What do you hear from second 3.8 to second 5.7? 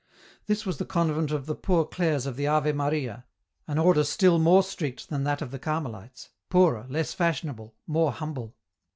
an Order still more strict than that of the